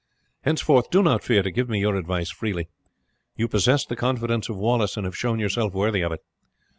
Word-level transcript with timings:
Henceforth 0.41 0.89
do 0.89 1.03
not 1.03 1.23
fear 1.23 1.43
to 1.43 1.51
give 1.51 1.69
me 1.69 1.79
your 1.79 1.95
advice 1.95 2.31
freely. 2.31 2.67
You 3.35 3.47
possessed 3.47 3.87
the 3.87 3.95
confidence 3.95 4.49
of 4.49 4.57
Wallace, 4.57 4.97
and 4.97 5.05
have 5.05 5.15
shown 5.15 5.37
yourself 5.37 5.73
worthy 5.75 6.01
of 6.01 6.11
it. 6.11 6.21